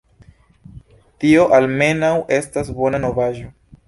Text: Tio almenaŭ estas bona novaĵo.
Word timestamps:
Tio 1.23 1.43
almenaŭ 1.57 2.11
estas 2.39 2.73
bona 2.81 3.01
novaĵo. 3.05 3.53